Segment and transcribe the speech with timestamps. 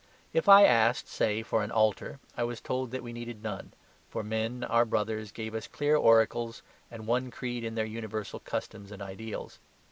[0.33, 3.71] If I asked, say, for an altar, I was told that we needed none,
[4.09, 8.91] for men our brothers gave us clear oracles and one creed in their universal customs
[8.91, 9.59] and ideals.